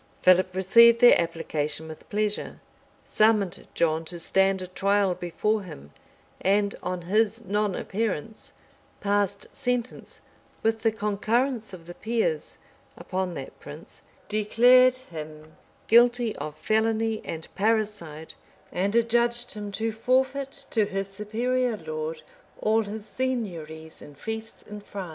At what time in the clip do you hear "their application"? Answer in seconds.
0.99-1.87